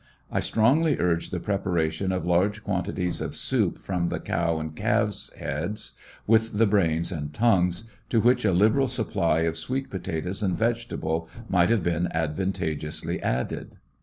I 0.31 0.39
strongly 0.39 0.97
urged 0.97 1.31
the 1.31 1.39
preparation 1.39 2.11
of 2.11 2.25
large 2.25 2.63
quantities 2.63 3.21
of 3.21 3.35
soup 3.35 3.77
from 3.83 4.07
the 4.07 4.19
cow 4.19 4.59
and 4.59 4.75
calves' 4.75 5.29
bear's, 5.37 5.91
with 6.25 6.53
the 6.57 6.65
brains 6.65 7.11
and 7.11 7.31
tongues, 7.31 7.83
to 8.09 8.19
which 8.19 8.43
a 8.43 8.51
liberal 8.51 8.87
supply 8.87 9.41
of 9.41 9.59
sweet 9.59 9.91
potatoes 9.91 10.41
and 10.41 10.57
vegetables 10.57 11.29
might 11.47 11.69
have 11.69 11.83
been 11.83 12.07
advantageously 12.15 13.21
added. 13.21 13.77